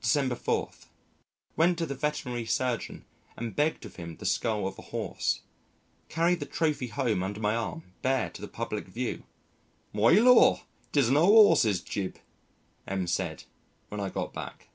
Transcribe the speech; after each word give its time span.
December 0.00 0.34
4. 0.34 0.70
Went 1.56 1.78
to 1.78 1.86
the 1.86 1.94
Veterinary 1.94 2.44
Surgeon 2.46 3.04
and 3.36 3.54
begged 3.54 3.86
of 3.86 3.94
him 3.94 4.16
the 4.16 4.26
skull 4.26 4.66
of 4.66 4.76
a 4.76 4.82
horse. 4.82 5.42
Carried 6.08 6.40
the 6.40 6.46
trophy 6.46 6.88
home 6.88 7.22
under 7.22 7.38
my 7.38 7.54
arm 7.54 7.92
bare 8.02 8.28
to 8.30 8.40
the 8.42 8.48
public 8.48 8.88
view. 8.88 9.22
"Why, 9.92 10.14
Lor', 10.14 10.62
'tis 10.90 11.10
an 11.10 11.16
ole 11.16 11.30
'orse's 11.46 11.80
jib," 11.80 12.18
M 12.88 13.06
said 13.06 13.44
when 13.88 14.00
I 14.00 14.08
got 14.10 14.32
back. 14.34 14.66